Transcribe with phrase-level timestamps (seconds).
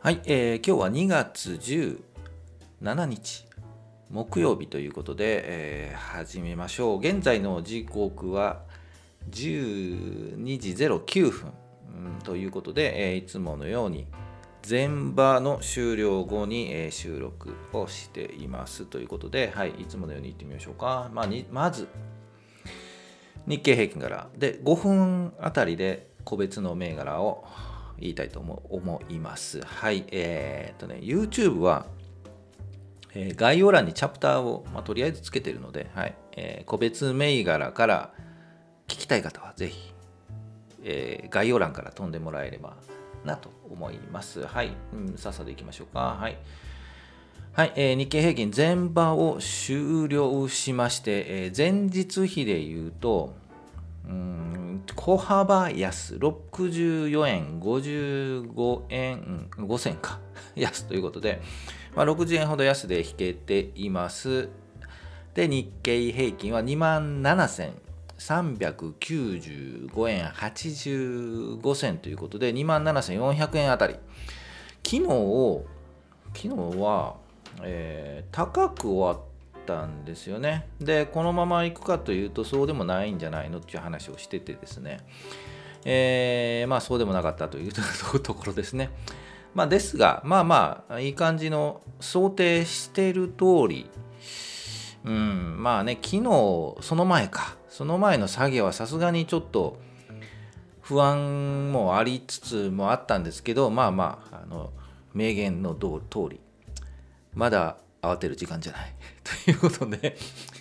[0.00, 3.46] はい、えー今日は2月17日
[4.10, 6.98] 木曜日ということで、えー始めましょう。
[7.00, 8.60] 現在の時刻は
[9.32, 11.52] 12時09分、
[11.96, 14.06] うんということで、えーいつものように
[14.68, 21.88] 前場の終了後に、えー収録をしていますということで、はい、いつものように行ってみましょうか、まあ、まず
[23.48, 24.28] 日経平均から。
[24.38, 27.44] で5分あたりで個別の銘柄を
[28.00, 29.60] 言いたいと思思います。
[29.64, 31.86] はい、えーっとね、YouTube は、
[33.14, 38.12] えー概要欄にチャプターを、まあ、とりあえずつけてるので、はいえー個別銘柄から
[38.86, 39.92] 聞きたい方はぜひ、
[40.84, 42.76] えー概要欄から飛んでもらえれば
[43.24, 44.46] なと思います。
[44.46, 46.16] はい、うん、さっさと行きましょうか。
[46.20, 46.38] はい。
[47.52, 53.34] はい、えー日経平均前場を終了しまして、えー前日比で言うと、
[54.08, 54.47] うん
[54.94, 60.20] 小幅安64円55円、5銭か。
[60.56, 61.42] 安ということで、
[61.94, 64.48] まあ、60円ほど安で引けています。
[65.34, 73.94] で日経平均は2万7395円85銭ということで2万7400円あたり。
[74.84, 75.02] 昨日
[76.34, 77.16] 昨日は、
[77.62, 79.27] えー高く終わっ
[79.68, 80.66] たんですよね。
[80.80, 85.00] でこのまま行くかというとそうでもないんじゃないのっていう話をしててですね。
[85.84, 87.72] えーまあそうでもなかったという
[88.20, 88.90] ところですね。
[89.54, 93.90] まあですがまあまあいい感じの想定している通り
[95.04, 96.22] うんまあね昨日
[96.80, 97.56] その前か。
[97.68, 99.78] その前の下げはさすがにちょっと
[100.80, 104.72] 不安もありつつもあったんですけどまあまああの
[105.14, 105.88] 名言の通
[106.30, 106.40] り。
[107.34, 108.94] まだ慌てる時間じゃない。
[109.44, 110.16] ということで。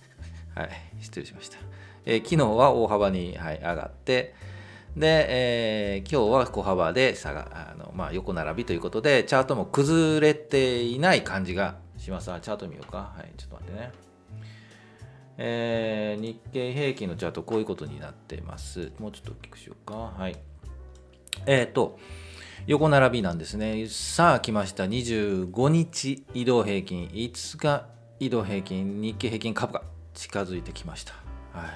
[0.54, 0.70] はい。
[1.00, 1.58] 失礼しました、
[2.04, 4.34] えー昨日は大幅に、はい、上がって。
[4.96, 12.32] で、えー今日は小幅で下があの、まあ、横並びということでチャートも崩れていない感じがします。
[12.32, 13.12] あチャート見ようか。
[13.16, 13.92] はいちょっと待ってね。
[15.36, 18.92] えー日経平均のチャートこういうことになってます。
[18.98, 19.94] もうちょっと大きくしようか。
[19.94, 20.36] はい。
[21.46, 21.98] えっ、と
[22.68, 23.86] 横並びなんですね。
[23.88, 24.84] さあ来ました。
[24.84, 27.86] 25日移動平均、5日
[28.20, 31.14] 移動平均、日経平均株価、近づいてきました。
[31.54, 31.70] はい。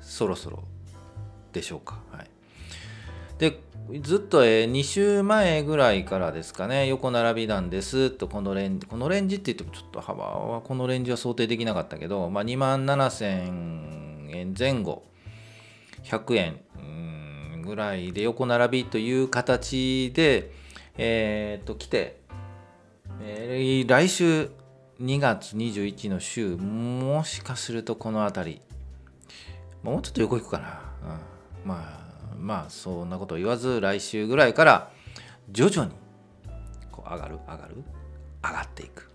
[0.00, 0.64] そろそろ
[1.52, 2.00] でしょうか。
[2.10, 2.26] はい。
[3.38, 3.60] で、
[4.02, 15.04] ずっと、えー2週前ぐらいからですかね、横並びなんですと、このレンジ、このレンジって言ってもちょっと幅は、このレンジは想定できなかったけど、まあ、2万7000円前後、
[16.02, 17.07] 100円、うん
[17.68, 20.50] ぐらいで横並びという形で、
[20.96, 22.20] えー、と来て、
[23.20, 24.50] えー来週
[25.00, 28.60] 2月21の週もしかするとこの辺り。
[29.82, 30.80] もうちょっと横行くかな、
[31.62, 32.00] うん、ま
[32.32, 34.90] あまあそんなこと言わず来週ぐらいから
[35.52, 35.92] 徐々に
[36.90, 37.76] こう上がる上がる
[38.42, 39.08] 上がっていく。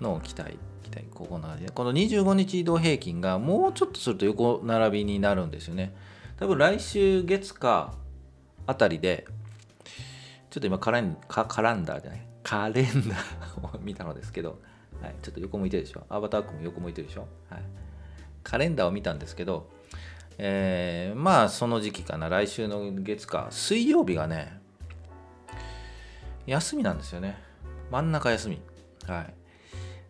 [0.00, 5.94] のを期待期待ここな感じでこの25日移動平均がもうちょっとすると横並びになるんですよね。
[6.40, 7.94] 多分来週月か
[8.66, 9.26] あたりで
[10.48, 12.26] ちょっと今カレンカカランダーじゃない？
[12.42, 14.58] カレンダーを見たのですけど、
[15.02, 16.04] はい、ちょっと横向いてるでしょ？
[16.08, 17.62] アバター君も横向いてるでしょ、はい、
[18.42, 19.70] カレンダーを見たんですけど、
[20.38, 22.30] えーまあその時期かな。
[22.30, 24.58] 来週の月か水曜日がね
[26.46, 27.36] 休みなんですよね。
[27.90, 28.62] 真ん中休み。
[29.06, 29.34] はい。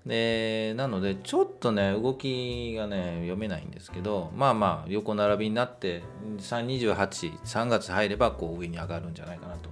[0.07, 6.03] でなのでちょっとね動きがね読めないんですけどまあまあ横並びになって
[6.39, 9.69] 328月入ればこう上に上がるんじゃないかなと。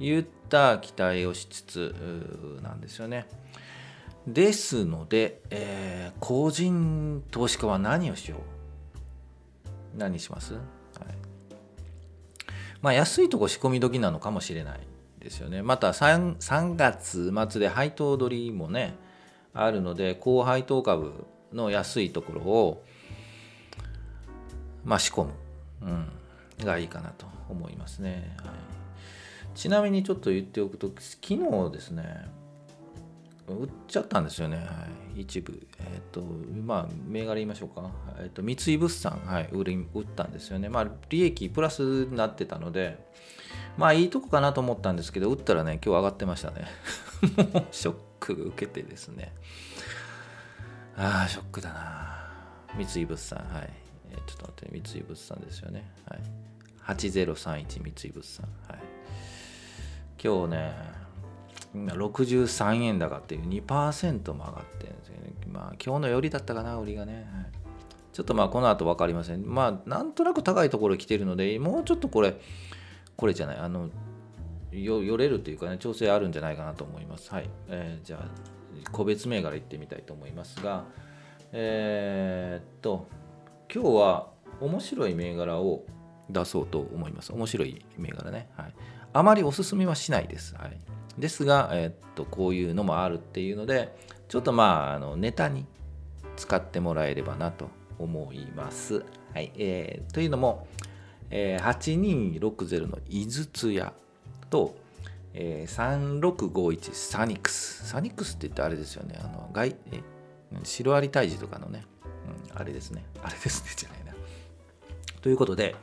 [0.00, 1.94] いった期待をしつつ
[2.62, 3.28] なんですよね。
[4.26, 8.38] ですので、えー個人投資家は何をしよ
[9.94, 9.98] う？
[9.98, 10.62] 何します、はい、
[12.82, 14.80] まあ安いとこ仕込み時なのかもしれない
[15.20, 15.62] ですよね。
[15.62, 18.96] また 3, 3月末で配当取りもね
[19.54, 22.84] あるので高配当株の安いところを
[24.84, 25.32] まあ仕込む、
[25.82, 32.26] うん、がいいかなと思いますね、はい、ちなみにちょっと言っておくと昨日ですね
[33.46, 34.62] 売っちゃったんですよね、は
[35.14, 35.66] い、一部。
[35.78, 36.22] えっ、と
[36.64, 40.70] まあ銘柄言いましょうか、えっと三井物産、はい、売り売ったんですよね。
[40.70, 42.98] まあ利益プラスになってたので
[43.76, 46.64] まあいいとこかなと思ったんですけど売ったらね今日上がってましたね。
[47.52, 48.13] もうショック。
[48.32, 49.32] 受けてですね。
[50.96, 52.24] ああショックだな。
[52.76, 53.70] 三井物産はい、
[54.10, 55.90] えちょっと待って三井物産ですよね。
[56.08, 56.20] はい。
[56.86, 58.78] 8031三井物産はい。
[60.22, 60.72] 今日ね
[61.74, 65.32] 今63円高っていう2%も上がってるんですよね。
[65.52, 67.24] まあ今日のよりだったかな売りがね、はい。
[68.12, 69.44] ちょっとまあこの後分かりません。
[69.44, 72.40] まあなんとなく高いところ来てるのでもうちょっとこれ
[73.16, 73.58] これじゃない。
[73.58, 73.90] あの
[74.82, 77.30] よよれるというかね調整あるんじゃないかなと思います。
[77.30, 78.28] はい、えーじゃあ
[78.90, 80.84] 個別銘柄いってみたいと思いますが
[81.52, 83.06] えーっと
[83.72, 84.30] 今日は
[84.60, 85.84] 面白い銘柄を
[86.28, 87.32] 出そうと思います。
[87.32, 88.48] 面白い銘柄ね。
[88.56, 88.74] はい。
[89.12, 90.54] あまりおすすめはしないです。
[90.56, 90.80] はい。
[91.18, 93.96] ですが、えーっとこういうのもあるっていうので
[94.28, 95.66] ちょっとまああのネタに
[96.36, 97.68] 使ってもらえればなと
[97.98, 99.04] 思います。
[99.32, 99.52] はい。
[99.56, 100.66] えーというのも、
[101.30, 103.92] えー8260の井筒屋
[104.54, 104.76] と、
[105.32, 107.88] えー3651サニックス。
[107.88, 109.18] サニックスって言ってあれですよね。
[109.20, 110.00] あの外え
[110.62, 111.84] シロアリ退治とかのね、
[112.52, 113.04] うん、あれですね。
[113.20, 114.14] あれですね じゃないな。
[115.22, 115.74] ということで、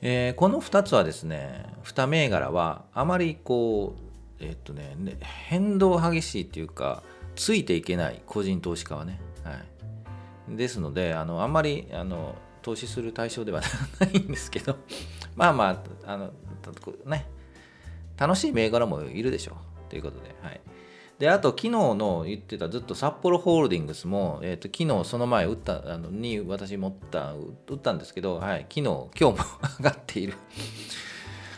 [0.00, 4.00] えーこの2つはですね、2銘柄はあまりこう、
[4.40, 7.02] えーっとねね変動激しいっていうか、
[7.34, 9.20] ついていけない個人投資家はね。
[9.44, 9.52] は
[10.50, 13.60] い、ですのであのあんまりあの投資する対象では
[14.00, 14.76] ないんですけど
[15.36, 16.32] まあまああの
[17.04, 17.35] ね
[18.16, 19.52] 楽しい銘柄もいるでしょ。
[19.52, 20.60] うということで、はい、
[21.18, 29.32] であと昨日の言ってたずっと札幌ホールディングスも、えー、と昨日その前打ったあのに私持った打ったんですけど、はい、昨日今日も
[29.78, 30.34] 上がっている。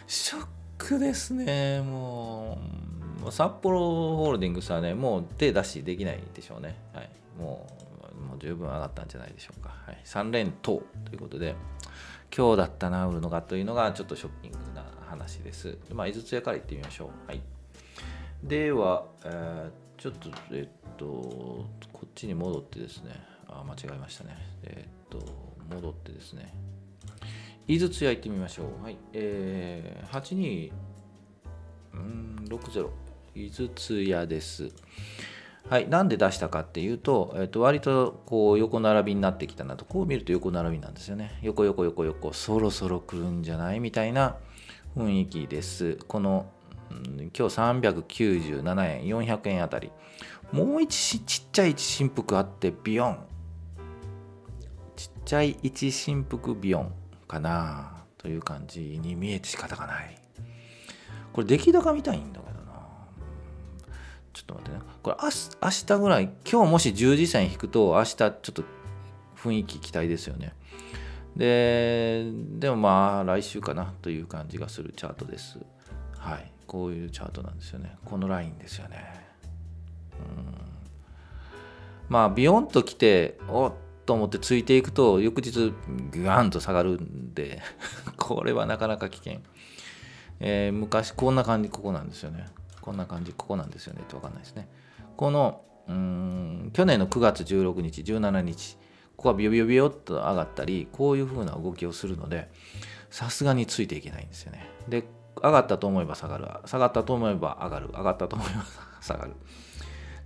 [0.06, 0.46] ショッ
[0.78, 1.82] クですね。
[1.82, 2.88] もう
[3.18, 7.66] もう札幌ホールディングスはねもう手出しできないでしょうね、はい、も
[8.16, 11.56] うもう十分上がったんじゃないでしょうか、はい、3連投ということで
[12.34, 15.78] 今日だったな売るのかというのがちょっとショッキングな話です。
[15.92, 17.28] まあ井筒屋からいってみましょう。
[17.28, 17.40] はい。
[18.42, 19.70] では、えー
[20.00, 21.66] ちょっとえっとこ
[22.06, 23.10] っちに戻ってですね。
[23.48, 24.36] あ間違えましたね。
[24.62, 25.18] えっと
[25.74, 26.54] 戻ってですね。
[27.66, 28.84] 井筒屋行ってみましょう。
[28.84, 28.96] はい。
[29.12, 30.72] えー、82
[31.94, 32.88] うん60
[33.34, 34.70] 井筒屋です。
[35.68, 41.40] はい、なんで出したかっていうと、えっと割とこう横並びになってきたなと、こう見ると横並びなんですよね。
[41.42, 43.80] 横横横横、そろそろ来るんじゃない？
[43.80, 44.36] みたいな
[44.98, 45.96] 雰囲気です。
[46.08, 46.50] この、
[46.90, 49.92] 今日397円、400円あたり。
[50.50, 53.18] もう一ちっちゃい一振幅あって、ビヨン。
[54.96, 56.92] ちっちゃい一振幅ビヨン
[57.28, 60.18] かなという感じに見えて仕方がない。
[61.32, 62.72] これ出来高見たいんだけどな。
[64.32, 64.82] ちょっと待ってね。
[65.00, 68.64] これ明日明日ぐらい、今日もし10時線引くと、明日ちょっと
[69.36, 70.54] 雰囲気期待ですよね。
[71.38, 72.26] で、
[72.58, 75.58] でもまあ来週かなという感じがするチャートです。
[76.18, 76.52] はい。
[76.66, 77.96] こういうチャートなんですよね。
[78.04, 79.26] このラインですよね。
[80.18, 80.54] うん
[82.08, 83.72] まあ、ビヨンと来て、おっ
[84.04, 85.72] と思ってついていくと、翌日、
[86.10, 87.62] グワンと下がるんで、
[88.18, 89.40] これはなかなか危険。
[90.40, 92.46] えー昔、こんな感じ、ここなんですよね。
[92.80, 94.68] こんな感じ、ここなんですよねってわかんないですね。
[95.16, 98.78] この、うん、去年の9月16日、17日、
[99.18, 102.48] ここはビヨビヨビヨっと上がったり、こういう風な動きをするので、
[103.10, 104.70] さすがについていけないんですよね。
[104.88, 105.08] で、
[105.42, 108.64] 上がったと思えば下がる、下がったと思えば上がる、上がったと思えば
[109.02, 109.32] 下がる。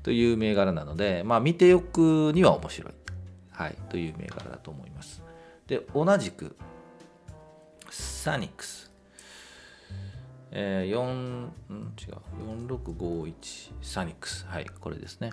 [0.03, 2.93] という銘柄なので、まあ、見ておくには面白い、
[3.51, 5.23] はい、という銘柄だと思います。
[5.67, 6.55] で、同じく、
[7.89, 8.93] サニックス。
[10.51, 11.53] えー、4、ん
[11.99, 14.45] 違う、4651サニックス。
[14.47, 15.33] はい、これですね。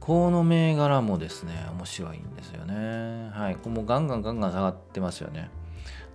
[0.00, 3.30] この銘柄もですね、面白いんですよね。
[3.32, 5.50] はい、これもガンガンガンガン下がってますよね。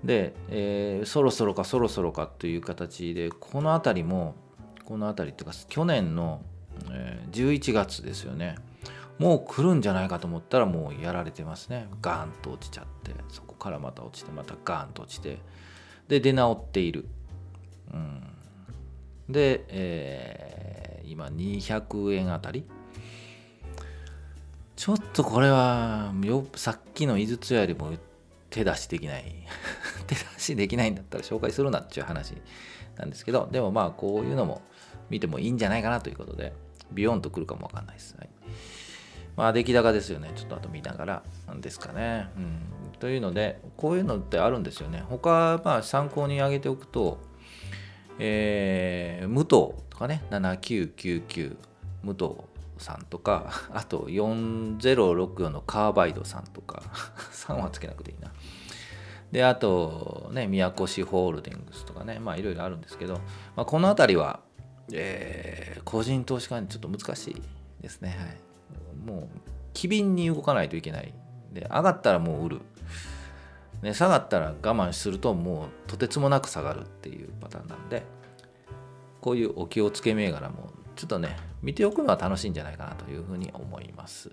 [0.04, 4.36] で、えーそろそろかそろそろかという形で、この辺りも、
[4.86, 6.42] この辺りっていうか、去年の、
[6.92, 8.56] えー11月ですよね。
[9.20, 11.88] もう来るんじゃないかと思ったらもうやられてますね。
[12.02, 15.40] ガーンと落ちちゃって、そこからまた落ちて、またガーンと落ちて、
[16.08, 17.06] で、出直っている。
[17.94, 18.24] うん、
[19.30, 22.66] で、えー今200円あたり
[24.84, 27.94] ちょっとこれはよさっきの井筒よりも
[28.50, 29.34] 手出しできない。
[30.08, 32.34] 手出しできないんだったら紹介するなっていう話
[32.98, 34.62] なんですけどでもまあこういうのも
[35.10, 36.52] 見てもいいんじゃないかなということで
[36.92, 38.30] ビヨンとくるかもわかんないです、はい、
[39.38, 40.34] まあ出来高ですよね。
[40.36, 42.60] ちょっとあと見ながらなんですかね、うん、
[43.00, 45.02] というのでこういうのってあるんですよね。
[45.08, 47.20] 他まあ参考に挙げておくと
[48.20, 50.26] えー、武藤とかね。
[50.30, 51.56] 7999
[52.04, 52.53] 武藤
[52.84, 56.84] さんとか あと4064のカーバイドさんとか
[57.32, 58.32] 3はつけなくていいな。
[59.32, 63.16] であとね宮古市ホールディングスとかねまあいろいろあるんですけど、
[63.56, 64.42] まあ、この辺りは、
[64.92, 67.42] えー個人投資家にちょっと難しい
[67.82, 69.28] ですね、はい、もう
[69.74, 71.14] 機敏に動かないといけない
[71.52, 72.62] で上がったらもう売る。
[73.82, 78.04] ね、下がったら我慢するともうとてつもなく下がるっていうパターンなんで
[79.20, 84.32] こういうお気をつけ銘柄もちょっとね見ておくのは楽しいんじゃないかなというふうに思います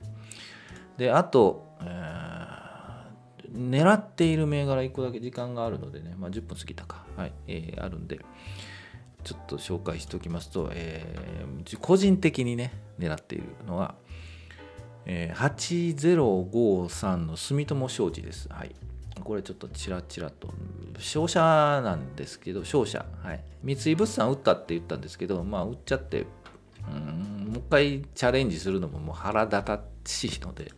[0.97, 2.71] であと、えー
[3.53, 8.21] 狙っている銘柄1個だけ時間があるのでね、まあ、10分過ぎたか、はいえーあるんで
[9.25, 13.95] ちょっと紹介しておきますと、えー個人的にね狙っているのは、
[15.05, 18.49] えー8053の住友商事です。
[18.51, 18.75] はい。
[19.23, 20.49] これちょっとチラチラと
[20.99, 26.25] 商社なんですけど商社、はい、三井物産売ったって言ったんですけどまあ売っちゃって
[27.71, 30.73] 回チャレンジするのももう腹立たしいので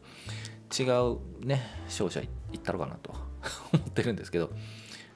[0.79, 3.15] 違うね商社行ったろかなと
[3.73, 4.51] 思ってるんですけど。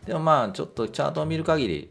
[0.04, 1.90] でもまあちょっとチャートを見る限り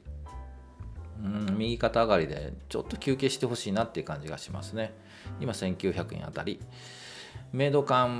[1.22, 4.94] うん右肩上がりでちょっと休憩してほしいなっていう感じがしますね。
[5.40, 6.60] 今1900円あたり。
[7.52, 8.12] メイド感う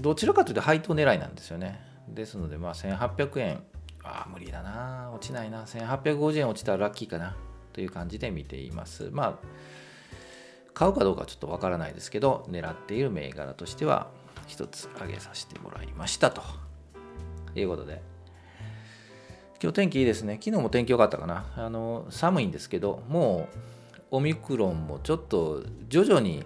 [0.00, 1.80] んどちらかというと配当狙いなんですよね。
[2.08, 3.62] ですのでまあ1800円。
[4.02, 5.10] ああ無理だな。
[5.14, 5.64] 落ちないな。
[5.64, 7.36] 1850円落ちたらラッキーかな。
[7.74, 9.10] という感じで見ています。
[9.12, 9.34] まあ
[10.72, 14.08] 買うかどうかちょっとわからないですけど狙っている銘柄としては
[14.46, 16.42] 一つ上げさせてもらいましたと
[17.54, 18.02] いうことで
[19.62, 20.40] 今日天気いいですね。
[20.42, 21.46] 昨日も天気良かったかな。
[21.56, 23.48] あの寒いんですけども
[24.10, 26.44] うオミクロンもちょっと徐々に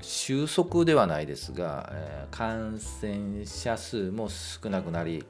[0.00, 5.24] 収束ではないですが、えー感染者数も少なくなり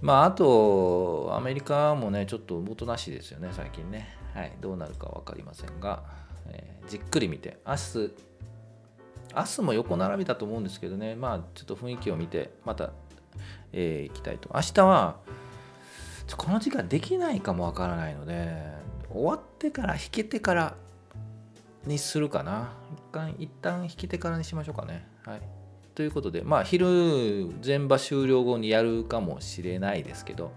[0.00, 4.19] まああとアメリカもねちょっとおとなしいですよね最近ね。
[4.34, 6.02] はいどうなるか分かりませんが、
[6.48, 7.58] えーじっくり見て。
[7.66, 8.12] 明日
[9.32, 11.14] 明日も横並びだと思うんですけどね。
[11.14, 12.90] まあちょっと雰囲気を見てまた、
[13.72, 14.50] えー行きたいと。
[14.54, 15.16] 明日は
[16.36, 18.72] この時間できないかもわからないので
[19.12, 20.74] 終わってから引けてから
[21.86, 22.72] にするかな。
[22.92, 25.06] 一旦一旦引けてからにしましょうかね。
[25.24, 25.40] はい。
[25.94, 30.52] ということでまあ昼全場終了後にやるかもしれないですけど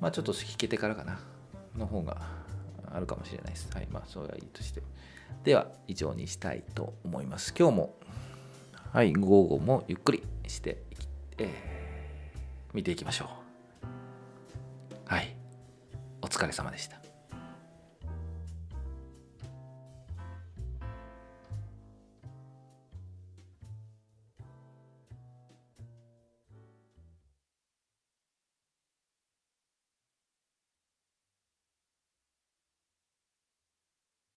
[0.00, 1.20] まあちょっと引けてからかな。
[1.76, 2.20] の方が
[2.90, 3.68] あるかもしれないです。
[3.72, 4.82] はいまあそれはいいとして。
[5.44, 7.54] では以上にしたいと思います。
[7.58, 7.96] 今日も
[8.92, 10.82] はい午後もゆっくりして、
[11.38, 11.82] えー
[12.74, 13.28] 見ていきましょう。
[15.04, 15.36] はい
[16.22, 17.01] お疲れ様でした。